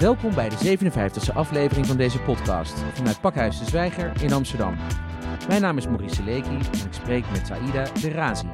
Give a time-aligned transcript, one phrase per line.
[0.00, 4.76] Welkom bij de 57e aflevering van deze podcast vanuit Pakhuis de Zwijger in Amsterdam.
[5.48, 8.46] Mijn naam is Maurice Leki en ik spreek met Saïda de Razi,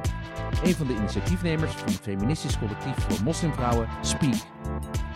[0.63, 4.47] een van de initiatiefnemers van het feministisch collectief voor moslimvrouwen Speak.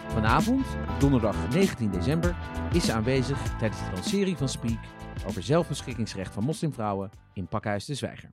[0.07, 0.65] Vanavond,
[0.99, 2.35] donderdag 19 december,
[2.73, 4.79] is ze aanwezig tijdens de lancering van Speak
[5.27, 8.31] over zelfbeschikkingsrecht van moslimvrouwen in Pakhuis de Zwijger.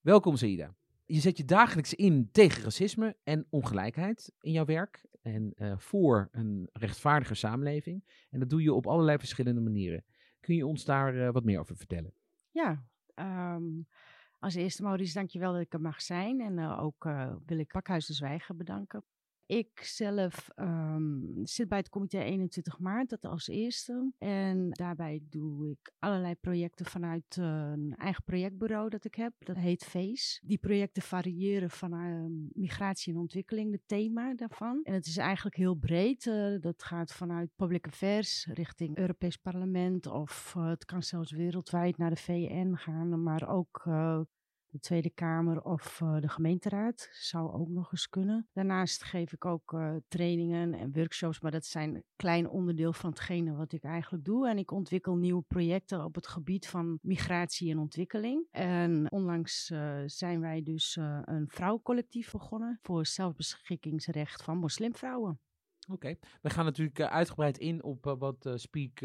[0.00, 0.74] Welkom Saïda.
[1.06, 6.28] Je zet je dagelijks in tegen racisme en ongelijkheid in jouw werk en uh, voor
[6.32, 8.26] een rechtvaardiger samenleving.
[8.30, 10.04] En dat doe je op allerlei verschillende manieren.
[10.40, 12.12] Kun je ons daar uh, wat meer over vertellen?
[12.50, 12.84] Ja,
[13.54, 13.86] um,
[14.38, 16.40] als eerste Maurice, dankjewel dat ik er mag zijn.
[16.40, 17.04] En uh, ook
[17.46, 19.04] wil ik Pakhuis de Zwijger bedanken
[19.48, 24.12] ik zelf um, zit bij het comité 21 maart, dat als eerste.
[24.18, 29.32] En daarbij doe ik allerlei projecten vanuit uh, een eigen projectbureau dat ik heb.
[29.38, 30.40] Dat heet FACE.
[30.42, 34.80] Die projecten variëren van uh, migratie en ontwikkeling, het thema daarvan.
[34.82, 36.26] En het is eigenlijk heel breed.
[36.26, 40.06] Uh, dat gaat vanuit public affairs richting Europees Parlement.
[40.06, 43.22] Of eh, het kan zelfs wereldwijd naar de VN gaan.
[43.22, 44.20] Maar ook eh,
[44.70, 47.08] de Tweede Kamer of uh, de gemeenteraad.
[47.12, 48.48] Zou ook nog eens kunnen.
[48.52, 53.10] Daarnaast geef ik ook uh, trainingen en workshops, maar dat zijn een klein onderdeel van
[53.10, 54.48] hetgene wat ik eigenlijk doe.
[54.48, 58.46] En ik ontwikkel nieuwe projecten op het gebied van migratie en ontwikkeling.
[58.50, 65.40] En onlangs uh, zijn wij dus een vrouwencollectief begonnen voor zelfbeschikkingsrecht van moslimvrouwen.
[65.90, 66.18] Oké, okay.
[66.42, 69.00] we gaan natuurlijk uitgebreid in op wat Speak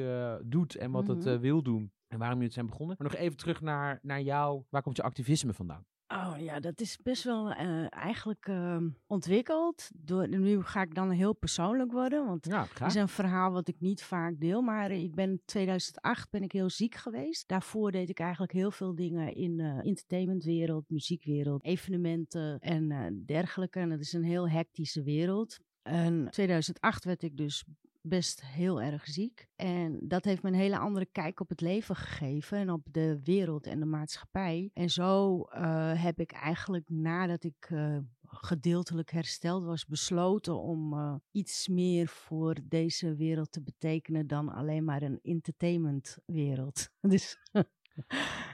[0.46, 1.28] doet en wat mm -hmm.
[1.28, 1.92] het wil doen.
[2.14, 2.96] En waarom jullie zijn begonnen.
[3.00, 4.64] Maar nog even terug naar, naar jou.
[4.70, 5.86] Waar komt je activisme vandaan?
[6.08, 9.90] Oh ja, dat is best wel uh, eigenlijk uh, ontwikkeld.
[9.96, 13.68] Door, nu ga ik dan heel persoonlijk worden, want ja, het is een verhaal wat
[13.68, 14.62] ik niet vaak deel.
[14.62, 17.48] Maar ik ben 2008 ben ik heel ziek geweest.
[17.48, 23.06] Daarvoor deed ik eigenlijk heel veel dingen in de uh, entertainmentwereld, muziekwereld, evenementen en uh,
[23.26, 23.80] dergelijke.
[23.80, 25.60] En dat is een heel hectische wereld.
[25.82, 27.66] En 2008 werd ik dus
[28.06, 29.48] best heel erg ziek.
[29.56, 33.20] En dat heeft me een hele andere kijk op het leven gegeven en op de
[33.24, 34.70] wereld en de maatschappij.
[34.74, 41.16] En zo uh, heb ik eigenlijk nadat ik uh, gedeeltelijk hersteld was, besloten om uh,
[41.32, 46.90] iets meer voor deze wereld te betekenen dan alleen maar een entertainmentwereld.
[47.02, 47.38] Dus.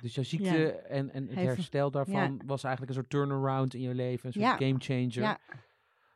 [0.02, 0.70] Dus jouw ziekte ja.
[0.70, 2.46] en, en het herstel daarvan ja.
[2.46, 4.68] was eigenlijk een soort turnaround in je leven, een soort ja.
[4.68, 5.38] game changer.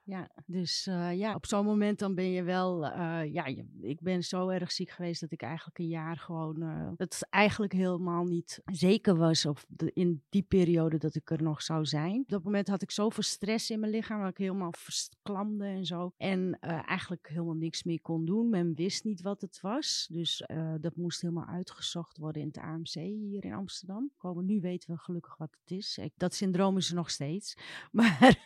[0.05, 0.29] Ja.
[0.45, 3.45] Dus uh, ja, op zo'n moment dan ben je wel, uh, ja,
[3.81, 7.73] ik ben zo erg ziek geweest dat ik eigenlijk een jaar gewoon, uh, het eigenlijk
[7.73, 12.19] helemaal niet zeker was of in die periode dat ik er nog zou zijn.
[12.19, 15.85] Op dat moment had ik zoveel stress in mijn lichaam dat ik helemaal verklamde en
[15.85, 16.13] zo.
[16.17, 18.49] En eigenlijk helemaal niks meer kon doen.
[18.49, 20.43] Men wist niet wat het was, dus
[20.79, 24.11] dat moest helemaal uitgezocht worden in het AMC hier in Amsterdam.
[24.35, 25.99] Nu weten we gelukkig wat het is.
[26.17, 27.57] Dat syndroom is er nog steeds,
[27.91, 28.37] maar,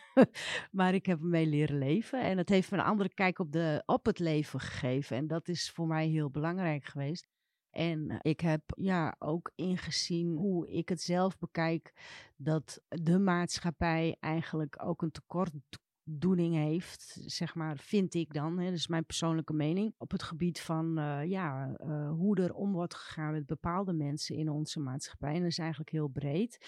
[0.70, 2.22] maar ik heb ermee leren leven.
[2.22, 5.16] En het heeft me een andere kijk op, de, op het leven gegeven.
[5.16, 7.26] En dat is voor mij heel belangrijk geweest.
[7.70, 11.92] En ik heb ja ook ingezien hoe ik het zelf bekijk,
[12.36, 18.58] dat de maatschappij eigenlijk ook een tekortdoening heeft, zeg maar, vind ik dan.
[18.58, 19.94] Hè, dat is mijn persoonlijke mening.
[19.98, 24.36] Op het gebied van uh, ja, uh, hoe er om wordt gegaan met bepaalde mensen
[24.36, 25.34] in onze maatschappij.
[25.34, 26.58] En dat is eigenlijk heel breed.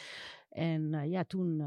[0.51, 1.61] En uh, ja, toen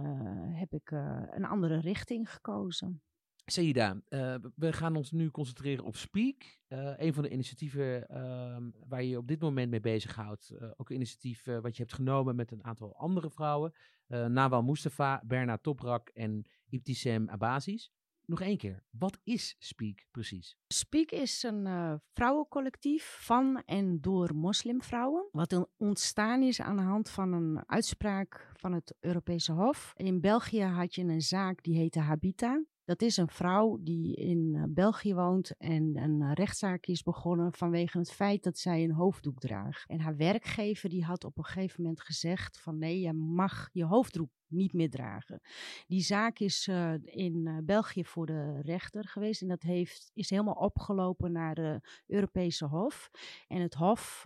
[0.53, 0.91] heb ik
[1.31, 3.01] een andere richting gekozen.
[3.45, 6.59] Saida, uh, we gaan ons nu concentreren op Speak.
[6.67, 8.57] Een van de initiatieven uh,
[8.87, 10.53] waar je op dit moment mee bezighoudt.
[10.77, 13.73] Ook een initiatief wat je hebt genomen met een aantal andere vrouwen.
[14.07, 17.91] Nawal Mustafa, Berna Toprak en Ibtissem Abazis.
[18.25, 20.57] Nog één keer, wat is Speak precies?
[20.67, 25.27] Speak is een vrouwencollectief van en door moslimvrouwen.
[25.31, 29.93] Wat ontstaan is aan de hand van een uitspraak van het Europese Hof.
[29.95, 32.61] In België had je een zaak die heette Habita.
[32.85, 38.11] Dat is een vrouw die in België woont en een rechtszaak is begonnen vanwege het
[38.11, 39.89] feit dat zij een hoofddoek draagt.
[39.89, 43.85] En haar werkgever die had op een gegeven moment gezegd van nee, je mag je
[43.85, 45.41] hoofddoek niet meer dragen.
[45.87, 50.53] Die zaak is uh, in België voor de rechter geweest en dat heeft, is helemaal
[50.53, 53.09] opgelopen naar de Europese Hof.
[53.47, 54.25] En het Hof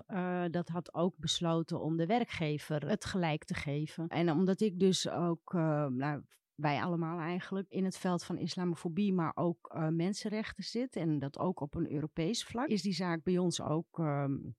[0.51, 4.07] dat had ook besloten om de werkgever het gelijk te geven.
[4.07, 6.21] En omdat ik dus ook nou,
[6.57, 10.95] wij allemaal eigenlijk in het veld van islamofobie, maar ook uh, mensenrechten zit.
[10.95, 12.67] En dat ook op een Europees vlak.
[12.67, 14.55] Is die zaak bij ons ook um,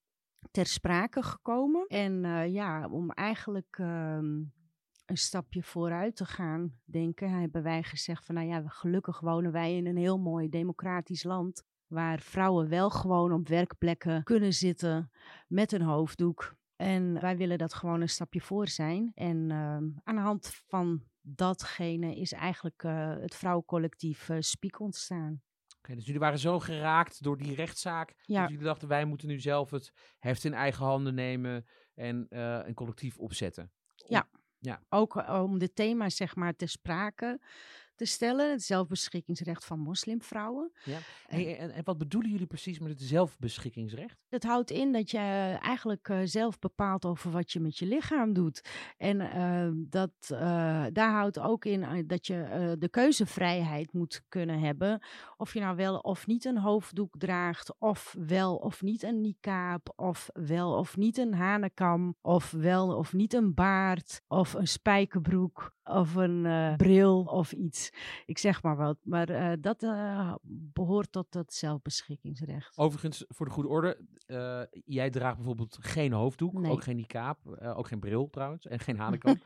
[0.50, 1.86] ter sprake gekomen.
[1.86, 4.52] En uh, ja, om eigenlijk um,
[5.06, 9.76] een stapje vooruit te gaan denken, hebben wij gezegd van nou ja, gelukkig wonen wij
[9.76, 11.62] in een heel mooi democratisch land.
[11.86, 15.10] Waar vrouwen wel gewoon op werkplekken kunnen zitten
[15.48, 16.56] met een hoofddoek.
[16.76, 19.12] En wij willen dat gewoon een stapje voor zijn.
[19.14, 19.56] En uh,
[20.04, 21.02] aan de hand van
[21.34, 25.42] datgene is eigenlijk uh, het vrouwencollectief uh, Spiek ontstaan.
[25.80, 28.14] dus jullie waren zo geraakt door die rechtszaak.
[28.22, 28.40] Ja.
[28.40, 32.60] Dat jullie dachten, wij moeten nu zelf het heft in eigen handen nemen en eh,
[32.64, 33.72] een collectief opzetten.
[33.94, 34.28] Ja.
[34.58, 34.82] Ja.
[34.88, 37.40] Ook eh, om dit thema zeg maar ter sprake
[37.98, 38.50] te stellen.
[38.50, 40.72] Het zelfbeschikkingsrecht van moslimvrouwen.
[40.84, 40.98] Ja.
[41.26, 44.16] Hey, en, en wat bedoelen jullie precies met het zelfbeschikkingsrecht?
[44.28, 45.18] Het houdt in dat je
[45.62, 48.60] eigenlijk eh, zelf bepaalt over wat je met je lichaam doet.
[48.96, 54.60] En eh, dat, eh, daar houdt ook in eh, dat je de keuzevrijheid moet kunnen
[54.60, 55.02] hebben.
[55.36, 59.92] Of je nou wel of niet een hoofddoek draagt, of wel of niet een niqab,
[59.96, 65.76] of wel of niet een hanekam, of wel of niet een baard, of een spijkerbroek,
[65.84, 67.87] of een bril of iets.
[68.26, 68.98] Ik zeg maar wat.
[69.02, 72.78] Maar eh, dat eh, behoort tot het zelfbeschikkingsrecht.
[72.78, 76.70] Overigens, voor de goede orde, eh, jij draagt bijvoorbeeld geen hoofddoek, Nee.
[76.72, 77.38] ook geen niqab,
[77.76, 79.40] ook geen bril trouwens, en geen hanenkam.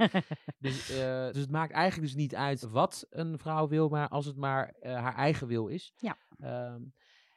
[0.59, 4.37] dus, dus het maakt eigenlijk dus niet uit wat een vrouw wil, maar als het
[4.37, 5.93] maar haar eigen wil is.
[5.97, 6.19] Ja.
[6.39, 6.83] Ehm,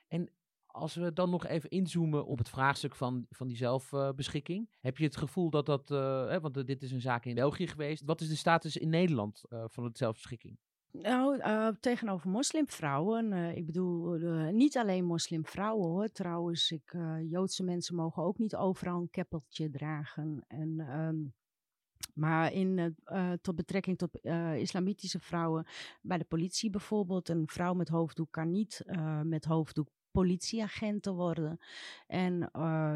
[0.08, 0.30] en
[0.66, 4.76] als we dan nog even inzoomen op het vraagstuk van, van die zelfbeschikking.
[4.80, 8.04] heb je het gevoel dat dat, hè, want dit is een zaak in België geweest.
[8.06, 10.58] Wat is de status in Nederland van het zelfbeschikking?
[11.02, 16.12] Nou, eh, tegenover moslimvrouwen, eh, ik bedoel eh, niet alleen moslimvrouwen hoor.
[16.12, 16.96] Trouwens, ik,
[17.30, 20.44] Joodse mensen mogen ook niet overal een keppeltje dragen.
[20.48, 21.16] En, ehm,
[22.14, 22.96] maar in,
[23.42, 24.20] tot betrekking tot
[24.58, 25.66] islamitische vrouwen,
[26.02, 28.84] bij de politie bijvoorbeeld, een vrouw met hoofddoek kan niet
[29.24, 31.60] met hoofddoek politieagenten worden.
[32.08, 32.50] En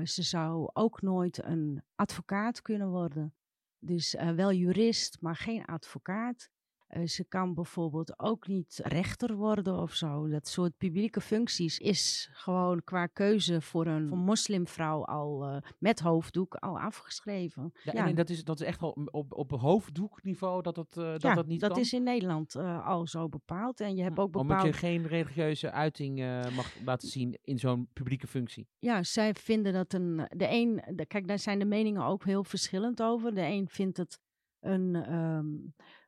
[0.07, 3.34] ze zou ook nooit een advocaat kunnen worden.
[3.80, 6.50] Dus wel jurist, maar geen advocaat.
[6.89, 10.27] Eh, ze kan bijvoorbeeld ook niet rechter worden of zo.
[10.27, 16.00] Dat soort publieke functies is gewoon qua keuze voor een voor moslimvrouw al eh, met
[16.00, 17.71] hoofddoek al afgeschreven.
[17.83, 18.07] Ja, Ja.
[18.07, 21.33] En dat is, dat is echt wel op, op hoofddoekniveau dat dat, eh, dat, Ja,
[21.33, 21.80] dat niet dat kan?
[21.81, 23.80] is in Nederland eh, al zo bepaald.
[23.80, 24.65] En je hebt ook Omdat bepaald.
[24.65, 28.68] je geen religieuze uiting eh, mag laten zien in zo'n publieke functie.
[28.80, 30.15] Ja, zij vinden dat een.
[30.38, 30.81] De een.
[30.95, 33.33] De, kijk, daar zijn de meningen ook heel verschillend over.
[33.35, 34.19] De een vindt het
[34.59, 35.45] een ehm,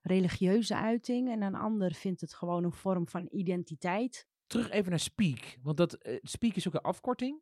[0.01, 1.29] religieuze uiting.
[1.29, 4.27] En een ander vindt het gewoon een vorm van identiteit.
[4.47, 5.57] Terug even naar Speak.
[5.61, 7.41] Want dat, eh, Speak is ook een afkorting.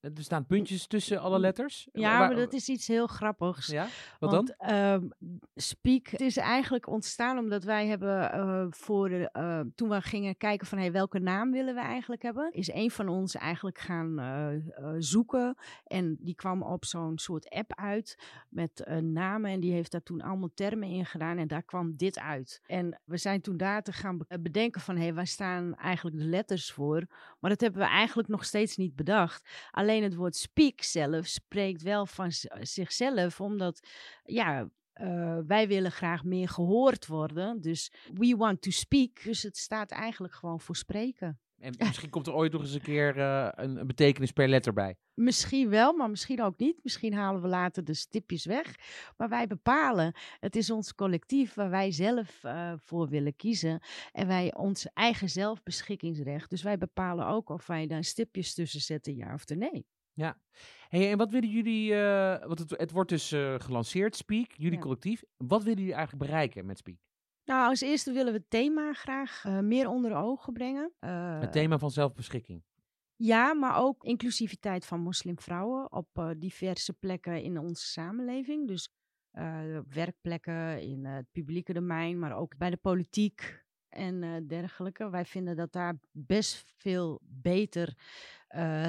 [0.00, 1.88] Eh, Er staan puntjes tussen alle letters.
[1.92, 3.66] Ja, maar dat is iets heel grappigs.
[3.66, 3.86] Ja,
[4.18, 4.68] wat Want, dan?
[4.68, 5.08] ehm,
[5.54, 10.36] Speak, het is eigenlijk ontstaan omdat wij hebben eh, voor de, eh, toen we gingen
[10.36, 13.96] kijken van hey, welke naam willen we eigenlijk hebben, is een van ons eigenlijk gaan
[14.98, 18.18] zoeken en die kwam op zo'n soort app uit
[18.48, 22.18] met namen en die heeft daar toen allemaal termen in gedaan en daar kwam dit
[22.18, 22.60] uit.
[22.66, 26.24] En we zijn toen daar te gaan be- bedenken van hey, waar staan eigenlijk de
[26.24, 27.06] letters voor?
[27.40, 29.48] Maar dat hebben we eigenlijk nog steeds niet bedacht.
[29.70, 33.88] Alleen het woord speak zelf spreekt wel van zichzelf, omdat
[34.24, 37.60] ja, eh, wij willen graag meer gehoord worden.
[37.60, 39.22] Dus we want to speak.
[39.22, 41.40] Dus het staat eigenlijk gewoon voor spreken.
[41.58, 44.72] En misschien komt er ooit nog eens een keer eh, een, een betekenis per letter
[44.72, 44.96] bij.
[45.14, 46.80] Misschien wel, maar misschien ook niet.
[46.82, 48.74] Misschien halen we later de stipjes weg.
[49.16, 50.14] Maar wij bepalen.
[50.40, 53.80] Het is ons collectief waar wij zelf eh, voor willen kiezen.
[54.12, 56.50] En wij ons eigen zelfbeschikkingsrecht.
[56.50, 59.86] Dus wij bepalen ook of wij daar stipjes tussen zetten, ja of nee.
[60.88, 63.28] Hey, en wat willen jullie, eh, want het, het wordt dus
[63.58, 64.82] gelanceerd, Speak, jullie Ja.
[64.82, 65.22] collectief.
[65.36, 67.07] Wat willen jullie eigenlijk bereiken met Speak?
[67.48, 70.92] Nou, als eerste willen we het thema graag eh, meer onder ogen brengen.
[70.98, 72.62] Eh, Het thema van zelfbeschikking.
[73.16, 78.68] Ja, maar ook inclusiviteit van moslimvrouwen op eh, diverse plekken in onze samenleving.
[78.68, 78.92] Dus
[79.78, 85.10] op werkplekken, in het publieke domein, maar ook bij de politiek en dergelijke.
[85.10, 87.96] Wij vinden dat daar best veel beter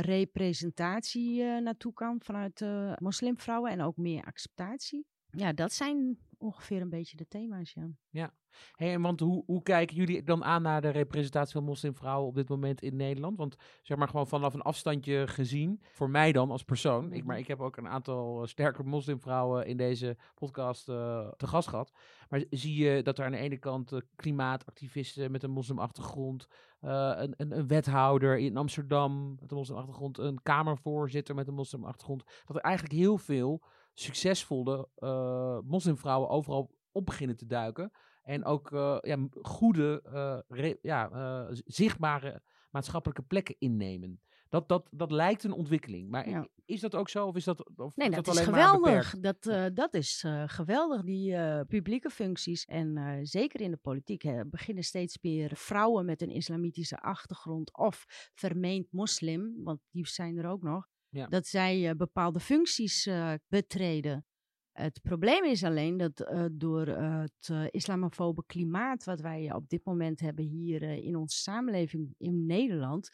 [0.01, 2.65] representatie naartoe kan vanuit
[2.99, 5.05] moslimvrouwen en ook meer acceptatie.
[5.31, 7.75] Ja, dat zijn ongeveer een beetje de thema's,
[8.09, 8.33] ja.
[8.71, 12.35] Hey, en want hoe, hoe kijken jullie dan aan naar de representatie van moslimvrouwen op
[12.35, 13.37] dit moment in Nederland?
[13.37, 17.33] Want zeg maar gewoon vanaf een afstandje gezien, voor mij dan als persoon, ik, maar
[17.33, 17.41] Mhm.
[17.43, 21.91] ik heb ook een aantal eh, sterke moslimvrouwen in deze podcast eh, te gast gehad.
[22.29, 26.47] Maar zie je dat er aan de ene kant eh, klimaatactivisten met een moslimachtergrond,
[26.79, 32.55] een, een, een wethouder in Amsterdam met een moslimachtergrond, een kamervoorzitter met een moslimachtergrond, dat
[32.55, 33.61] er eigenlijk heel veel
[33.99, 37.91] succesvolle eh, moslimvrouwen overal op beginnen te duiken.
[38.23, 42.41] En ook eh, ja, goede, eh, re- ja, zichtbare
[42.71, 44.21] maatschappelijke plekken innemen.
[44.49, 46.09] Dat, dat, dat lijkt een ontwikkeling.
[46.09, 46.47] Maar Ja.
[46.65, 47.27] is dat ook zo?
[47.27, 49.19] Of is dat, of Nee, is dat, dat is geweldig.
[49.19, 49.43] Dat,
[49.75, 52.65] dat is geweldig, die publieke functies.
[52.65, 58.05] En zeker in de politiek hè, beginnen steeds meer vrouwen met een islamitische achtergrond of
[58.33, 61.27] vermeend moslim, want die zijn er ook nog, Ja.
[61.27, 64.23] dat zij eh, bepaalde functies eh, betreden.
[64.71, 70.19] Het probleem is alleen dat uh, door het islamofobe klimaat wat wij op dit moment
[70.19, 73.09] hebben hier in onze samenleving in Nederland,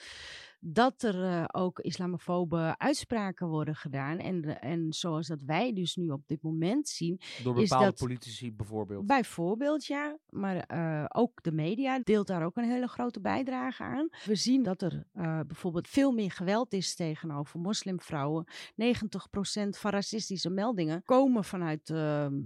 [0.59, 4.17] dat er uh, ook islamofobe uitspraken worden gedaan.
[4.17, 7.19] En, en zoals dat wij dus nu op dit moment zien.
[7.43, 9.05] Door bepaalde dat, politici bijvoorbeeld.
[9.05, 10.17] Bijvoorbeeld, ja.
[10.29, 14.09] Maar uh, ook de media deelt daar ook een hele grote bijdrage aan.
[14.25, 18.47] We zien dat er uh, bijvoorbeeld veel meer geweld is tegenover moslimvrouwen.
[18.47, 18.49] 90%
[19.69, 21.93] van racistische meldingen komen vanuit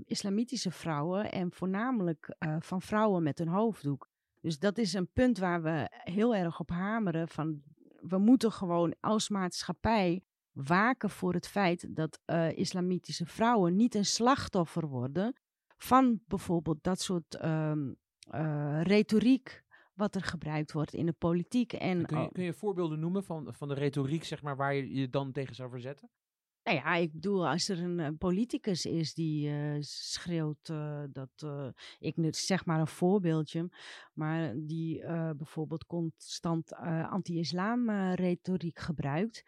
[0.06, 1.32] islamitische vrouwen.
[1.32, 4.10] En voornamelijk van vrouwen met een hoofddoek.
[4.42, 7.28] Dus dat is een punt waar we heel erg op hameren.
[7.28, 7.62] Van
[8.02, 14.06] we moeten gewoon als maatschappij waken voor het feit dat uh, islamitische vrouwen niet een
[14.06, 15.36] slachtoffer worden
[15.78, 17.96] van bijvoorbeeld dat soort um,
[18.36, 19.64] uh, retoriek
[19.94, 21.74] wat er gebruikt wordt in de politiek.
[21.74, 24.94] En, kun, je, kun je voorbeelden noemen van, van de retoriek zeg maar, waar je
[24.94, 26.10] je dan tegen zou verzetten?
[26.70, 31.30] Nou ja, ik bedoel, als er een, een politicus is die uh, schreeuwt uh, dat,
[31.44, 31.68] uh,
[32.00, 33.70] ik zeg maar een voorbeeldje,
[34.14, 35.06] maar die
[35.38, 36.74] bijvoorbeeld constant
[37.10, 39.44] anti-islam retoriek gebruikt,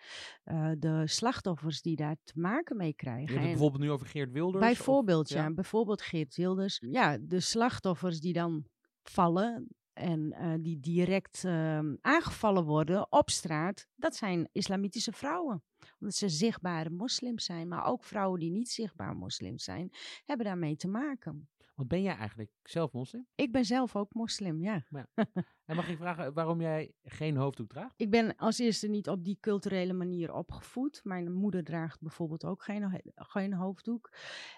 [0.78, 3.26] de slachtoffers die daar te maken mee krijgen.
[3.26, 4.66] Je hebt het bijvoorbeeld nu over Geert Wilders?
[4.66, 5.44] Bijvoorbeeld, of, ja.
[5.44, 5.54] ja.
[5.54, 6.82] Bijvoorbeeld Geert Wilders.
[6.86, 8.66] Ja, de slachtoffers die dan
[9.04, 15.64] vallen, en uh, die direct uh, aangevallen worden op straat, dat zijn islamitische vrouwen.
[16.00, 19.90] Omdat ze zichtbare moslims zijn, maar ook vrouwen die niet zichtbaar moslims zijn,
[20.26, 21.50] hebben daarmee te maken.
[21.76, 23.28] Want ben jij eigenlijk zelf moslim?
[23.36, 24.86] Ik ben zelf ook moslim, ja.
[24.90, 25.08] ja.
[25.72, 27.94] En mag ik vragen waarom jij geen hoofddoek draagt?
[27.98, 31.02] Ik ben als eerste niet op die culturele manier opgevoed.
[31.04, 34.14] Mijn moeder draagt bijvoorbeeld ook geen, geen hoofddoek.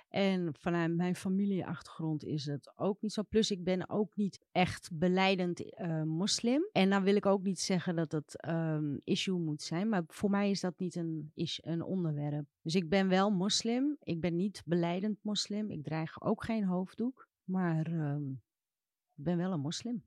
[0.09, 3.23] En vanuit mijn familieachtergrond is het ook niet zo.
[3.23, 6.69] Plus ik ben ook niet echt beleidend uh, moslim.
[6.71, 9.89] En dan wil ik ook niet zeggen dat het um, issue moet zijn.
[9.89, 12.45] Maar voor mij is dat niet een, is een onderwerp.
[12.61, 13.97] Dus ik ben wel moslim.
[13.99, 15.71] Ik ben niet beleidend moslim.
[15.71, 17.27] Ik draag ook geen hoofddoek.
[17.43, 18.41] Maar um,
[19.15, 20.03] ik ben wel een moslim.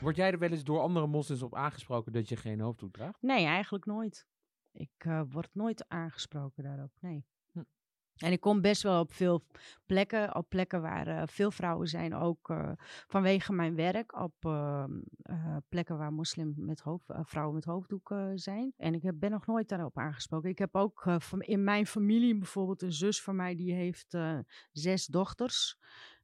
[0.00, 3.22] Word jij er wel eens door andere moslims op aangesproken dat je geen hoofddoek draagt?
[3.22, 4.26] Nee, eigenlijk nooit.
[4.72, 7.24] Ik uh, word nooit aangesproken daarop, nee.
[7.52, 7.62] Hm.
[8.16, 9.44] En ik kom best wel op veel
[9.86, 12.72] plekken, op plekken waar uh, veel vrouwen zijn, ook uh,
[13.06, 15.00] vanwege mijn werk, op ehm,
[15.68, 18.72] plekken waar moslim met hoofd, vrouwen met hoofddoek zijn.
[18.76, 20.50] En ik heb, ben nog nooit daarop aangesproken.
[20.50, 21.06] Ik heb ook
[21.38, 24.16] in mijn familie bijvoorbeeld een zus van mij, die heeft
[24.72, 25.78] zes dochters.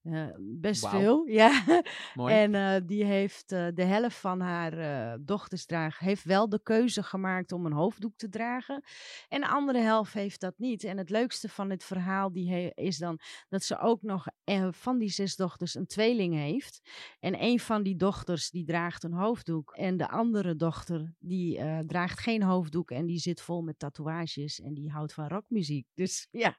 [0.05, 0.91] Uh, best wow.
[0.91, 1.65] veel, ja.
[2.15, 2.35] Mooi.
[2.35, 7.03] En uh, die heeft uh, de helft van haar dochters dragen, heeft wel de keuze
[7.03, 8.85] gemaakt om een hoofddoek te dragen.
[9.29, 10.85] En de andere helft heeft dat niet.
[10.85, 13.19] En het leukste van dit verhaal die is dan
[13.49, 14.27] dat ze ook nog
[14.71, 16.81] van die zes dochters een tweeling heeft.
[17.21, 19.73] En een van die dochters die draagt een hoofddoek.
[19.73, 24.75] En de andere dochter die draagt geen hoofddoek en die zit vol met tatoeages en
[24.75, 25.87] die houdt van rockmuziek.
[25.95, 26.59] Dus ja.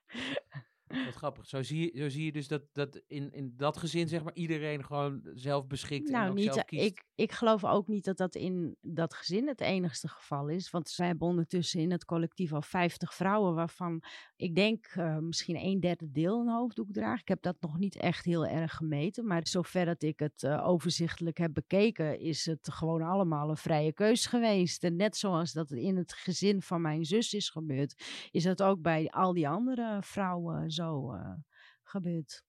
[1.05, 1.47] Wat grappig.
[1.47, 4.33] Zo zie je, zo zie je dus dat, dat in, in dat gezin zeg maar
[4.33, 6.85] iedereen gewoon zelf beschikt nou, en ook niet, zelf kiest.
[6.85, 10.69] Ik, ik geloof ook niet dat dat in dat gezin het enigste geval is.
[10.69, 14.03] Want wij hebben ondertussen in het collectief al 50 vrouwen waarvan
[14.35, 17.21] ik denk uh, misschien een derde deel een hoofddoek draagt.
[17.21, 19.27] Ik heb dat nog niet echt heel erg gemeten.
[19.27, 23.93] Maar zover dat ik het uh, overzichtelijk heb bekeken is het gewoon allemaal een vrije
[23.93, 24.83] keus geweest.
[24.83, 28.81] En net zoals dat in het gezin van mijn zus is gebeurd, is dat ook
[28.81, 31.33] bij al die andere vrouwen zo uh,
[31.83, 32.43] gebeurd.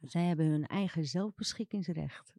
[0.00, 2.32] Zij hebben hun eigen zelfbeschikkingsrecht.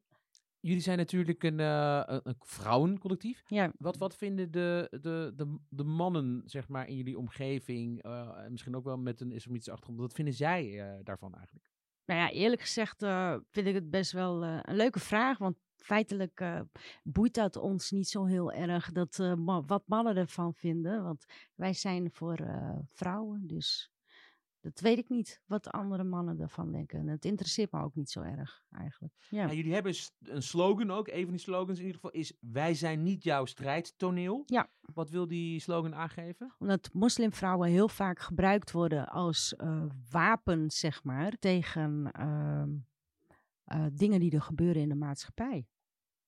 [0.59, 3.43] Jullie zijn natuurlijk een, uh, een vrouwencollectief.
[3.47, 3.73] Ja.
[3.77, 8.75] Wat, wat vinden de, de, de, de mannen zeg maar, in jullie omgeving, uh, misschien
[8.75, 11.71] ook wel met een islamitische achtergrond, wat vinden zij uh, daarvan eigenlijk?
[12.05, 12.99] Nou ja, eerlijk gezegd
[13.49, 16.63] vind ik het best wel een leuke vraag, want feitelijk
[17.03, 22.11] boeit dat ons niet zo heel erg dat, wat mannen ervan vinden, want wij zijn
[22.11, 22.37] voor
[22.91, 23.91] vrouwen, dus
[24.65, 26.99] dat weet ik niet, wat andere mannen ervan denken.
[26.99, 29.13] En het interesseert me ook niet zo erg, eigenlijk.
[29.29, 29.53] Ja.
[29.53, 31.07] jullie hebben een slogan ook.
[31.07, 32.33] Een van die slogans in ieder geval is...
[32.39, 34.43] Wij zijn niet jouw strijdtoneel.
[34.45, 34.69] Ja.
[34.81, 36.55] Wat wil die slogan aangeven?
[36.59, 41.31] Omdat moslimvrouwen heel vaak gebruikt worden als uh, wapen, zeg maar...
[41.39, 42.63] tegen uh,
[43.79, 45.67] uh, dingen die er gebeuren in de maatschappij.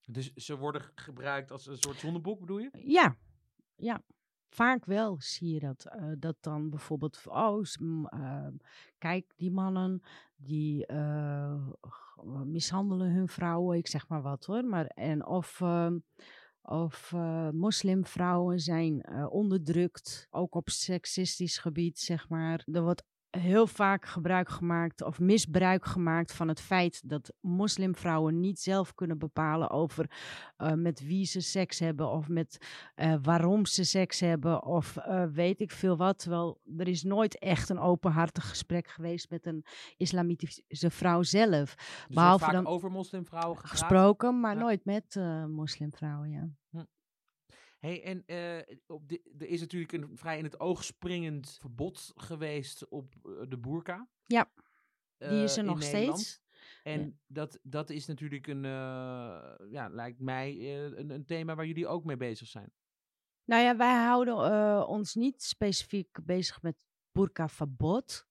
[0.06, 2.70] Dus ze worden gebruikt als een soort zondeboek, bedoel je?
[2.72, 3.18] Ja,
[3.76, 4.04] ja.
[4.50, 5.86] Vaak wel zie je dat.
[5.96, 7.62] Uh, dat dan bijvoorbeeld, oh,
[8.14, 8.48] uh,
[8.98, 10.02] kijk, die mannen
[10.36, 11.68] die uh,
[12.44, 14.64] mishandelen hun vrouwen, ik zeg maar wat hoor.
[14.64, 15.62] Maar, en of,
[16.62, 17.12] of
[17.52, 22.64] moslimvrouwen zijn onderdrukt, ook op seksistisch gebied, zeg maar.
[22.72, 28.60] Er wordt heel vaak gebruik gemaakt of misbruik gemaakt van het feit dat moslimvrouwen niet
[28.60, 30.12] zelf kunnen bepalen over
[30.58, 32.58] uh, met wie ze seks hebben of met
[32.96, 36.20] uh, waarom ze seks hebben of uh, weet ik veel wat.
[36.20, 39.66] Terwijl er is nooit echt een openhartig gesprek geweest met een
[39.98, 41.76] islamitische vrouw zelf.
[41.76, 44.62] Dus Behalve vaak dan over moslimvrouwen gesproken, maar ja.
[44.62, 45.16] nooit met
[45.48, 46.50] moslimvrouwen, ja.
[46.70, 46.86] Hm.
[47.88, 52.12] Hey, en uh, op de, er is natuurlijk een vrij in het oog springend verbod
[52.16, 54.08] geweest op uh, de burka.
[54.26, 54.52] Ja,
[55.18, 56.42] die is er nog steeds.
[56.84, 57.12] En ja.
[57.28, 58.64] dat, dat is natuurlijk een,
[59.72, 62.72] ja, lijkt mij een, een, thema waar jullie ook mee bezig zijn.
[63.44, 68.28] Nou ja, wij houden ons niet specifiek bezig met burka-verbod.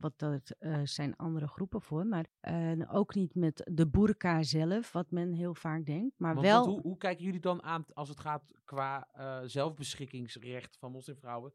[0.00, 2.06] Wat dat uh, zijn andere groepen voor.
[2.06, 6.18] Maar uh, ook niet met de burka zelf, wat men heel vaak denkt.
[6.18, 6.66] Maar Want, wel.
[6.66, 11.52] hoe, hoe, kijken jullie dan aan als het gaat qua uh, zelfbeschikkingsrecht van moslimvrouwen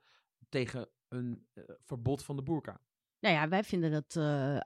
[0.49, 1.47] tegen een
[1.83, 2.79] verbod van de burka?
[3.19, 4.15] Nou ja, wij vinden dat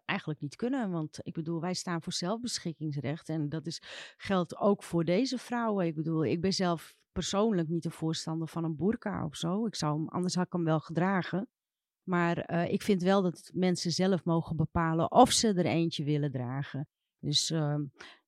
[0.05, 0.91] eigenlijk niet kunnen.
[0.91, 3.29] Want ik bedoel, wij staan voor zelfbeschikkingsrecht.
[3.29, 3.81] En dat is,
[4.17, 5.86] geldt ook voor deze vrouwen.
[5.86, 9.65] Ik bedoel, ik ben zelf persoonlijk niet een voorstander van een burka of zo.
[9.65, 11.48] Ik zou hem, anders had ik hem wel gedragen.
[12.10, 16.32] Maar uh, ik vind wel dat mensen zelf mogen bepalen of ze er eentje willen
[16.32, 16.88] dragen.
[17.20, 17.80] Dus uh,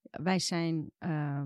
[0.01, 1.45] wij zijn, uh,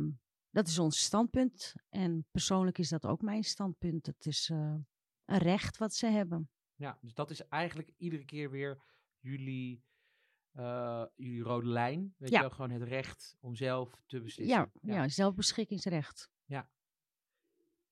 [0.50, 1.74] dat is ons standpunt.
[1.90, 4.06] En persoonlijk is dat ook mijn standpunt.
[4.06, 4.76] Het is uh,
[5.26, 6.50] een recht wat ze hebben.
[6.76, 8.84] Ja, dus dat is eigenlijk iedere keer weer
[9.20, 9.84] jullie,
[10.54, 12.16] uh, jullie rode lijn.
[12.18, 12.36] Weet ja.
[12.36, 14.56] je wel, gewoon het recht om zelf te beslissen.
[14.56, 14.96] Ja, ja.
[14.96, 16.30] ja zelfbeschikkingsrecht.
[16.46, 16.70] Ja.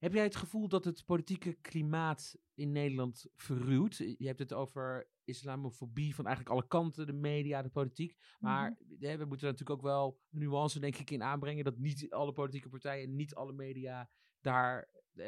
[0.04, 3.96] Heb jij het gevoel dat het politieke klimaat in Nederland verruwt?
[3.96, 8.16] Je hebt het over islamofobie van eigenlijk alle kanten, de media, de politiek.
[8.38, 9.18] Maar mm -hmm.
[9.18, 11.64] we moeten er natuurlijk ook wel een nuance, denk ik, in aanbrengen.
[11.64, 15.26] Dat niet alle politieke partijen en niet alle media daar, eh,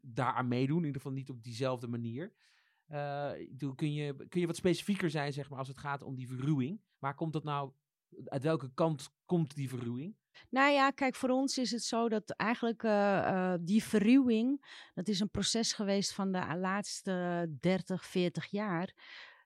[0.00, 0.78] daar aan meedoen.
[0.78, 2.34] In ieder geval niet op diezelfde manier.
[2.88, 3.30] Uh,
[3.74, 6.82] kun, je, kun je wat specifieker zijn, zeg maar, als het gaat om die verruwing?
[6.98, 7.72] Waar komt dat nou,
[8.24, 10.16] uit welke kant komt die verruwing?
[10.50, 15.08] Nou ja, kijk, voor ons is het zo dat eigenlijk uh, uh, die verruwing, dat
[15.08, 18.94] is een proces geweest van de laatste 30, 40 jaar.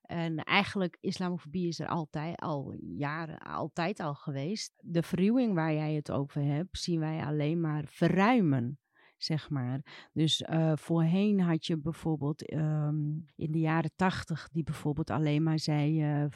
[0.03, 4.73] En eigenlijk, islamofobie is er altijd, al jaren, altijd al geweest.
[4.81, 8.79] De verruwing waar jij het over hebt, zien wij alleen maar verruimen
[9.17, 10.09] zeg maar.
[10.13, 15.59] Dus uh, voorheen had je bijvoorbeeld um, in de jaren tachtig die bijvoorbeeld alleen maar
[15.59, 16.29] zei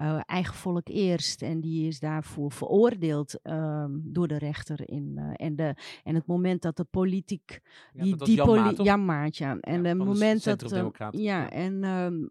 [0.00, 5.56] uh, eigen volk eerst en die is daarvoor veroordeeld um, door de rechter in en
[5.56, 7.60] de en het moment dat de politiek
[7.92, 9.58] ja, die, die Jan Maat, Jan Maat, ja.
[9.60, 12.24] En ja, het moment dat ja, ja en um,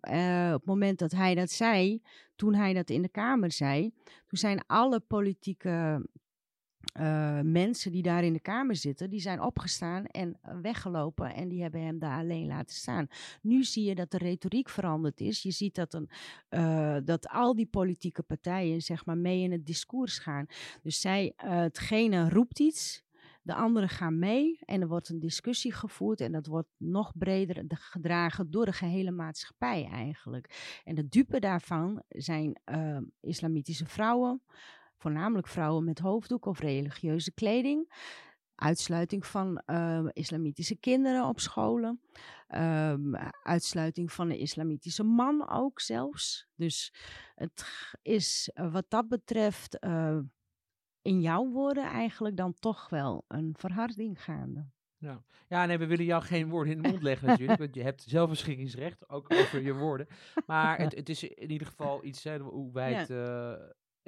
[0.53, 2.01] op het moment dat hij dat zei,
[2.35, 6.05] toen hij dat in de kamer zei, toen zijn alle politieke
[6.99, 11.61] uh, mensen die daar in de kamer zitten, die zijn opgestaan en weggelopen en die
[11.61, 13.07] hebben hem daar alleen laten staan.
[13.41, 15.41] Nu zie je dat de retoriek veranderd is.
[15.41, 16.09] Je ziet dat, een,
[16.49, 20.45] uh, dat al die politieke partijen zeg maar mee in het discours gaan.
[20.81, 23.03] Dus zij, hetgene roept iets,
[23.41, 27.63] de anderen gaan mee en er wordt een discussie gevoerd en dat wordt nog breder
[27.67, 30.79] gedragen door de gehele maatschappij eigenlijk.
[30.83, 32.61] En de dupe daarvan zijn
[33.19, 34.41] islamitische vrouwen
[35.05, 37.93] voornamelijk vrouwen met hoofddoek of religieuze kleding.
[38.55, 42.01] Uitsluiting van uh, islamitische kinderen op scholen.
[42.55, 46.47] Um, uitsluiting van een islamitische man ook zelfs.
[46.55, 46.93] Dus
[47.35, 47.65] het
[48.01, 50.19] is wat dat betreft, uh,
[51.01, 54.69] in jouw woorden eigenlijk dan toch wel een verharding gaande.
[54.97, 55.23] Ja.
[55.47, 57.59] ja, nee, we willen jou geen woorden in de mond leggen natuurlijk.
[57.59, 60.07] want je hebt zelfbeschikkingsrecht, ook over je woorden.
[60.45, 62.97] Maar het, het is in ieder geval iets, hè, hoe wij ja.
[62.97, 63.09] het...
[63.09, 63.53] Uh,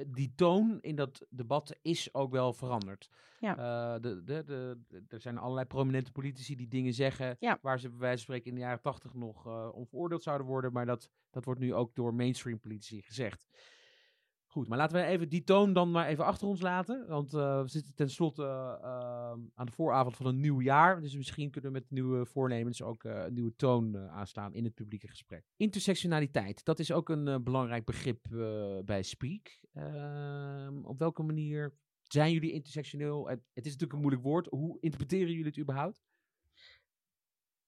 [0.08, 3.10] die toon in dat debat is ook wel veranderd.
[3.40, 3.58] Ja.
[3.58, 7.60] Uh, de, de, de, er zijn allerlei prominente politici die dingen zeggen ja.
[7.62, 10.48] waar ze bij wijze van spreken in de jaren tachtig nog uh, om veroordeeld zouden
[10.48, 13.48] worden, maar dat, dat wordt nu ook door mainstream politici gezegd.
[14.58, 17.08] Goed, maar laten we even die toon dan maar even achter ons laten.
[17.08, 18.90] Want uh, we zitten tenslotte uh,
[19.54, 21.02] aan de vooravond van een nieuw jaar.
[21.02, 24.74] Dus misschien kunnen we met nieuwe voornemens ook uh, een nieuwe toon aanslaan in het
[24.74, 25.46] publieke gesprek.
[25.58, 28.28] Intersectionaliteit, dat is ook een belangrijk begrip
[28.86, 29.60] bij Speak.
[29.74, 33.28] Ehm, op welke manier zijn jullie intersectioneel?
[33.28, 34.48] Het is natuurlijk een moeilijk woord.
[34.48, 36.07] Hoe interpreteren jullie het überhaupt?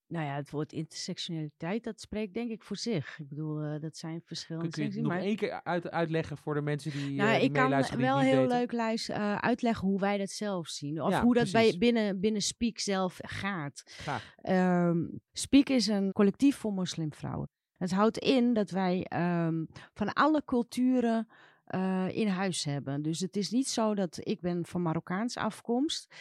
[0.09, 3.19] Nou ja, het woord intersectionaliteit, dat spreekt denk ik voor zich.
[3.19, 5.07] Ik bedoel, uh, dat zijn verschillende Kun je secties.
[5.07, 5.21] nog maar...
[5.21, 8.41] één keer uit, uitleggen voor de mensen die, nou, uh, die ik kan wel heel
[8.41, 8.57] weten?
[8.57, 11.01] leuk luister, uh, uitleggen hoe wij dat zelf zien.
[11.01, 13.81] Of Ja, hoe dat bij, binnen, binnen Speak zelf gaat.
[13.85, 14.35] Graag.
[14.43, 17.49] Um, Speak is een collectief voor moslimvrouwen.
[17.77, 19.07] Het houdt in dat wij
[19.45, 21.27] um, van alle culturen
[21.75, 23.01] uh, in huis hebben.
[23.01, 26.15] Dus het is niet zo dat ik ben van Marokkaans afkomst.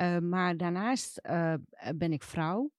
[0.00, 1.54] Uh, maar daarnaast uh,
[1.96, 2.70] ben ik vrouw.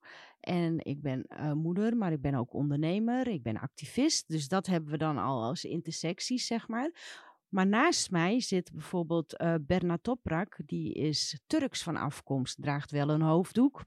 [0.49, 3.27] En ik ben uh, moeder, maar ik ben ook ondernemer.
[3.27, 4.27] Ik ben activist.
[4.27, 6.91] Dus dat hebben we dan al als intersecties, zeg maar.
[7.49, 10.57] Maar naast mij zit bijvoorbeeld uh, Berna Toprak.
[10.65, 13.85] Die is Turks van afkomst, draagt wel een hoofddoek.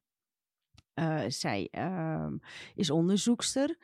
[0.94, 2.32] Uh, zij uh,
[2.74, 3.76] is onderzoekster.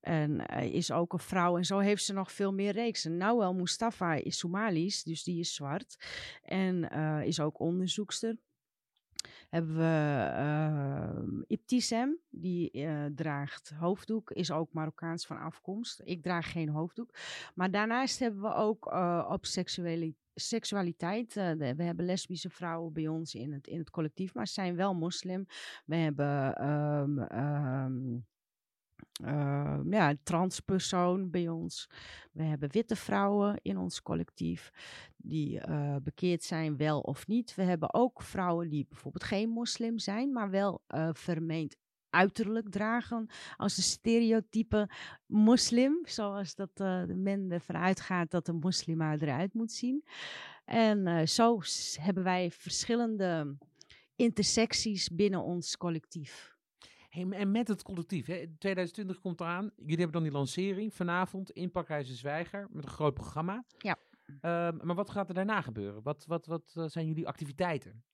[0.00, 1.56] En is ook een vrouw.
[1.56, 3.16] En zo heeft ze nog veel meer reeksen.
[3.16, 5.96] Nawel Mustafa is Somalisch, dus die is zwart.
[6.42, 6.88] En
[7.24, 8.36] is ook onderzoekster
[9.50, 16.00] hebben we uh, Ibtisem, die uh, draagt hoofddoek, is ook Marokkaans van afkomst.
[16.04, 17.14] Ik draag geen hoofddoek.
[17.54, 21.34] Maar daarnaast hebben we ook uh, op seksuele, seksualiteit.
[21.34, 24.94] we hebben lesbische vrouwen bij ons in het, in het collectief, maar ze zijn wel
[24.94, 25.46] moslim.
[25.84, 28.26] We hebben um, um,
[29.24, 31.90] uh, ja, transpersoon bij ons.
[32.32, 34.70] We hebben witte vrouwen in ons collectief
[35.16, 37.54] die uh, bekeerd zijn, wel of niet.
[37.54, 41.76] We hebben ook vrouwen die bijvoorbeeld geen moslim zijn, maar wel uh, vermeend
[42.10, 44.90] uiterlijk dragen als de stereotype
[45.26, 50.04] moslim, zoals dat uh, men ervan uitgaat dat een moslima eruit moet zien.
[50.64, 51.60] En zo
[52.00, 53.56] hebben wij verschillende
[54.16, 56.51] intersecties binnen ons collectief.
[57.12, 59.70] Hey, en met het collectief, hè, 2020 komt eraan.
[59.76, 63.64] Jullie hebben dan die lancering vanavond in Pakhuizen Zwijger met een groot programma.
[63.78, 63.96] Ja.
[64.26, 64.40] Uh,
[64.80, 66.02] maar wat gaat er daarna gebeuren?
[66.02, 68.04] Wat, wat, wat uh, zijn jullie activiteiten?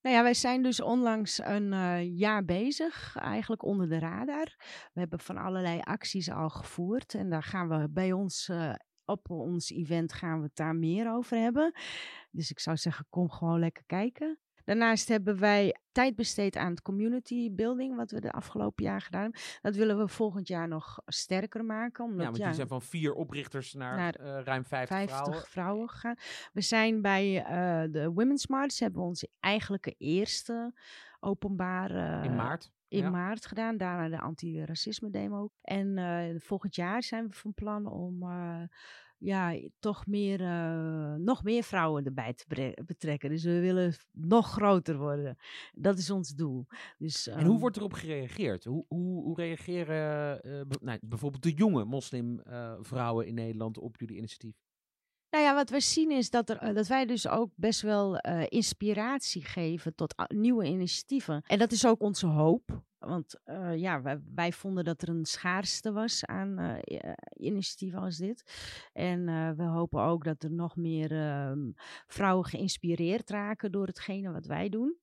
[0.00, 4.54] Nou ja, wij zijn dus onlangs een uh, jaar bezig, eigenlijk onder de radar.
[4.92, 9.30] We hebben van allerlei acties al gevoerd en daar gaan we bij ons uh, op
[9.30, 11.72] ons event gaan we het daar meer over hebben.
[12.30, 14.38] Dus ik zou zeggen, kom gewoon lekker kijken.
[14.68, 19.22] Daarnaast hebben wij tijd besteed aan het community building, wat we de afgelopen jaar gedaan
[19.22, 19.40] hebben.
[19.62, 22.04] Dat willen we volgend jaar nog sterker maken.
[22.04, 25.46] Omdat, ja, want jullie zijn van vier oprichters naar, naar uh, ruim 50, 50 vrouwen.
[25.46, 26.16] vrouwen gegaan.
[26.52, 30.74] We zijn bij uh, de Women's March, hebben we onze eigenlijke eerste
[31.20, 32.24] openbare...
[32.24, 32.70] In maart?
[32.88, 33.10] in ja.
[33.10, 33.76] maart gedaan.
[33.76, 35.50] Daarna de anti-racisme demo.
[35.62, 38.62] En uh, volgend jaar zijn we van plan om uh,
[39.18, 43.30] ja, toch meer, uh, nog meer vrouwen erbij te betrekken.
[43.30, 45.36] Dus we willen nog groter worden.
[45.72, 46.66] Dat is ons doel.
[46.98, 48.64] Dus, en hoe um, wordt erop gereageerd?
[48.64, 50.40] Hoe, hoe, hoe reageren
[50.80, 54.56] nou, bijvoorbeeld de jonge moslimvrouwen in Nederland op jullie initiatief?
[55.30, 59.44] Nou ja, wat we zien is dat, er, dat wij dus ook best wel inspiratie
[59.44, 61.42] geven tot nieuwe initiatieven.
[61.46, 62.82] En dat is ook onze hoop.
[62.98, 68.42] Want uh, ja, wij, vonden dat er een schaarste was aan uh, initiatieven als dit.
[68.92, 69.24] En
[69.56, 71.70] we hopen ook dat er nog meer ehm,
[72.06, 74.96] vrouwen geïnspireerd raken door hetgene wat wij doen.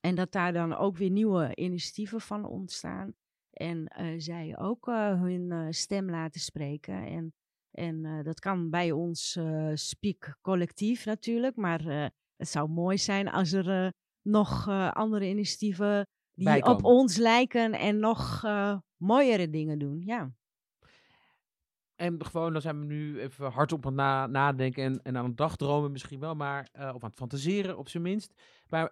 [0.00, 3.14] En dat daar dan ook weer nieuwe initiatieven van ontstaan.
[3.50, 7.06] En zij ook hun stem laten spreken.
[7.06, 7.32] En
[7.70, 9.38] en dat kan bij ons
[9.74, 11.56] Speak collectief natuurlijk.
[11.56, 16.06] Maar het zou mooi zijn als er nog andere initiatieven
[16.38, 18.42] die op ons lijken en nog
[18.96, 20.02] mooiere dingen doen.
[20.04, 20.32] Ja.
[21.96, 25.24] En gewoon, dan zijn we nu even hard op aan het nadenken en, en aan
[25.24, 28.34] het dagdromen misschien wel, maar, of aan het fantaseren op zijn minst.
[28.68, 28.88] Maar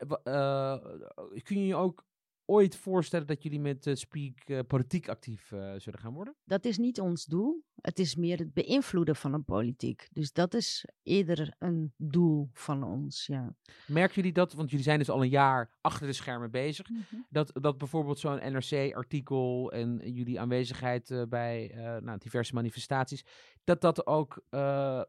[1.43, 2.05] kun je je ook
[2.47, 6.35] ooit voorstellen dat jullie met uh, Speak uh, politiek actief uh, zullen gaan worden?
[6.45, 7.65] Dat is niet ons doel.
[7.81, 10.09] Het is meer het beïnvloeden van een politiek.
[10.13, 13.55] Dus dat is eerder een doel van ons, ja.
[13.87, 17.05] Merken jullie dat, want jullie zijn dus al een jaar achter de schermen bezig, mm
[17.09, 17.27] -hmm.
[17.31, 23.25] dat, dat bijvoorbeeld zo'n NRC-artikel en jullie aanwezigheid bij nou, diverse manifestaties,
[23.65, 24.45] dat dat ook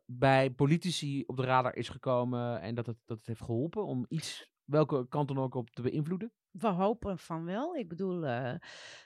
[0.05, 4.05] bij politici op de radar is gekomen en dat het, dat het heeft geholpen om
[4.09, 6.31] iets welke kant dan ook op te beïnvloeden?
[6.51, 7.75] We hopen van wel.
[7.75, 8.53] Ik bedoel, uh,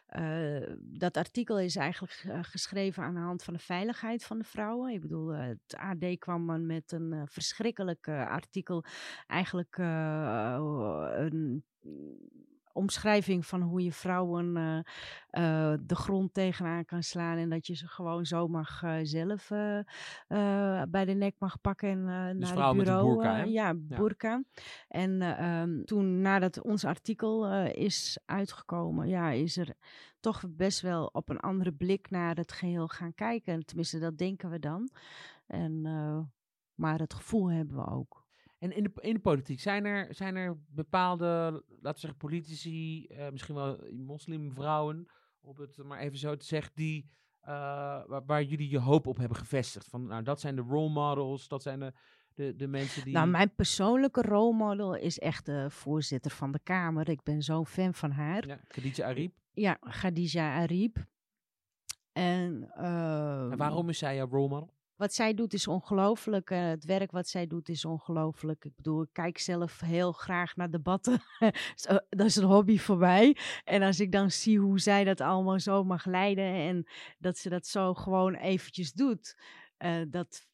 [0.10, 4.94] uh, dat artikel is eigenlijk geschreven aan de hand van de veiligheid van de vrouwen.
[4.94, 8.84] Ik bedoel, het AD kwam met een verschrikkelijk artikel.
[9.28, 11.66] Eigenlijk een
[12.74, 17.38] omschrijving van hoe je vrouwen uh, uh, de grond tegenaan kan slaan.
[17.38, 19.48] En dat je ze gewoon zo mag uh, zelf
[20.90, 23.16] bij de nek mag pakken en dus naar het bureau.
[23.16, 24.44] Burka, ja, burka.
[24.88, 29.74] En um, toen nadat ons artikel is uitgekomen, ja, is er
[30.20, 33.66] toch best wel op een andere blik naar het geheel gaan kijken.
[33.66, 34.90] Tenminste, dat denken we dan.
[35.48, 35.82] En,
[36.76, 38.21] maar het gevoel hebben we ook.
[38.62, 41.26] En in de, in de politiek, zijn er, zijn er bepaalde,
[41.68, 45.08] laten we zeggen, politici, uh, misschien wel moslimvrouwen,
[45.42, 47.10] op het maar even zo te zeggen, die,
[47.42, 47.48] uh,
[48.06, 49.88] waar, waar, jullie je hoop op hebben gevestigd?
[49.88, 51.94] Van, nou, dat zijn de role models, dat zijn de,
[52.34, 53.14] de, de mensen die...
[53.14, 57.10] Nou, mijn persoonlijke role model is echt de voorzitter van de Kamer.
[57.10, 58.48] Ik ben zo'n fan van haar.
[58.48, 59.34] Ja, Khadija Ariep.
[59.52, 60.98] Ja, Khadija Ariep.
[62.12, 64.74] En, uh, en waarom is zij jouw role model?
[65.02, 66.50] Wat zij doet is ongelooflijk.
[66.50, 68.66] Uh, het werk wat zij doet is ongelooflijk.
[68.66, 71.22] Ik bedoel, ik kijk zelf heel graag naar debatten.
[72.10, 73.38] dat is een hobby voor mij.
[73.64, 76.88] En als ik dan zie hoe zij dat allemaal zo mag leiden en
[77.18, 79.38] dat ze dat zo gewoon eventjes doet.
[79.78, 80.48] Uh, dat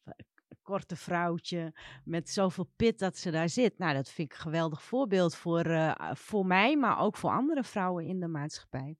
[0.62, 1.72] korte vrouwtje
[2.04, 3.78] met zoveel pit dat ze daar zit.
[3.78, 7.64] Nou, dat vind ik een geweldig voorbeeld voor, uh, voor mij, maar ook voor andere
[7.64, 8.96] vrouwen in de maatschappij.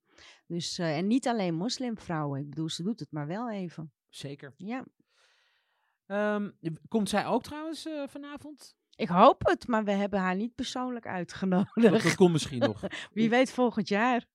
[0.47, 2.39] Dus, en niet alleen moslimvrouwen.
[2.39, 3.91] Ik bedoel, ze doet het maar wel even.
[4.09, 4.53] Zeker.
[4.57, 4.85] Ja.
[6.11, 8.77] Um, komt zij ook trouwens uh, vanavond?
[8.95, 11.81] Ik hoop het, maar we hebben haar niet persoonlijk uitgenodigd.
[11.81, 12.83] Dat, dat komt misschien nog.
[13.13, 14.25] Wie weet volgend jaar.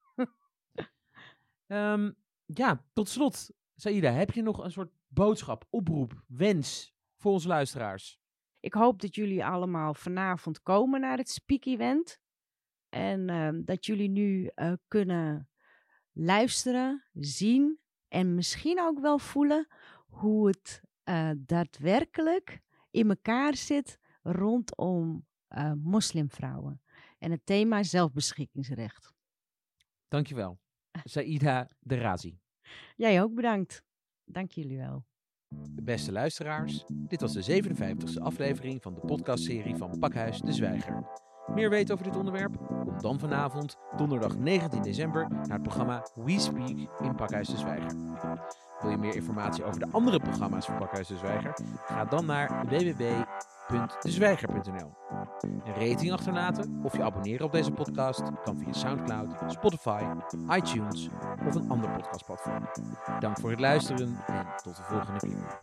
[1.67, 2.17] um,
[2.63, 8.21] ja, tot slot, Saida, heb je nog een soort boodschap, oproep, wens voor onze luisteraars?
[8.61, 12.21] Ik hoop dat jullie allemaal vanavond komen naar het Speak Event.
[12.89, 15.49] En uh, dat jullie nu uh, kunnen
[16.13, 19.67] luisteren, zien en misschien ook wel voelen
[20.07, 26.83] hoe het uh, daadwerkelijk in elkaar zit rondom uh, moslimvrouwen.
[27.19, 29.12] En het thema zelfbeschikkingsrecht.
[30.09, 30.59] Dankjewel.
[31.05, 32.38] Saida de Razi.
[32.97, 33.83] Jij ook bedankt.
[34.25, 35.05] Dank jullie wel.
[35.83, 41.07] Beste luisteraars, dit was de 57e aflevering van de podcastserie van Pakhuis de Zwijger.
[41.46, 42.57] Meer weten over dit onderwerp?
[42.66, 47.92] Kom dan vanavond, donderdag 19 december, naar het programma We Speak in Pakhuis de Zwijger.
[48.80, 51.57] Wil je meer informatie over de andere programma's van Pakhuis de Zwijger?
[51.85, 54.92] Ga dan naar www.dezwijger.nl.
[55.40, 60.02] Een rating achterlaten of je abonneren op deze podcast kan via Soundcloud, Spotify,
[60.50, 61.09] iTunes
[61.46, 62.68] of een ander podcastplatform.
[63.20, 65.61] Dank voor het luisteren en tot de volgende keer.